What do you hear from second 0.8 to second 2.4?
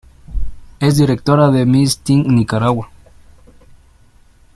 directora de Miss Teen